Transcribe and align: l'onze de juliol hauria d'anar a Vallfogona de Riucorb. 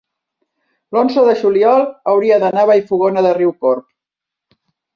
l'onze 0.97 1.25
de 1.27 1.35
juliol 1.41 1.85
hauria 2.13 2.41
d'anar 2.45 2.65
a 2.65 2.71
Vallfogona 2.73 3.27
de 3.29 3.37
Riucorb. 3.41 3.89